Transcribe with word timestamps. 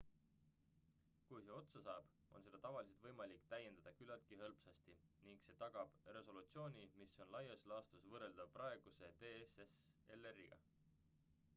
kui 1.25 1.41
see 1.47 1.51
otsa 1.57 1.81
saab 1.87 2.07
on 2.37 2.45
seda 2.45 2.59
tavaliselt 2.63 3.03
võimalik 3.07 3.43
täiendada 3.51 3.93
küllaltki 3.99 4.39
hõlpsasti 4.41 4.95
ning 5.27 5.43
see 5.45 5.57
tagab 5.61 5.93
resolutsiooni 6.17 6.87
mis 7.03 7.15
on 7.27 7.33
laias 7.37 7.67
laastus 7.73 8.09
võrreldav 8.15 8.51
praeguse 8.59 9.11
dslr-iga 9.21 10.61